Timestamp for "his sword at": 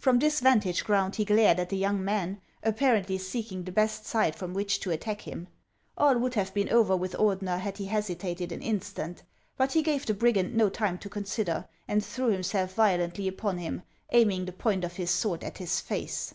14.96-15.58